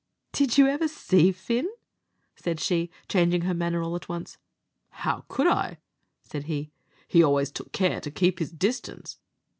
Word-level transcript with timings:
"Did 0.31 0.57
you 0.57 0.65
ever 0.65 0.87
see 0.87 1.31
Fin?" 1.31 1.69
said 2.35 2.59
she, 2.59 2.89
changing 3.07 3.41
her 3.41 3.53
manner 3.53 3.83
all 3.83 3.95
at 3.95 4.09
once. 4.09 4.39
"How 4.89 5.25
could 5.27 5.45
I?" 5.45 5.77
said 6.23 6.45
he; 6.45 6.71
"he 7.07 7.21
always 7.21 7.51
took 7.51 7.71
care 7.71 8.01
to 8.01 8.09
keep 8.09 8.39
his 8.39 8.51
distance." 8.51 9.19